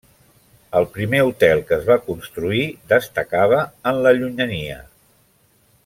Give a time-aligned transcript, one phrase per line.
[0.79, 2.63] El primer hotel que es va construir
[2.95, 3.61] destacava
[3.93, 4.81] en la llunyania.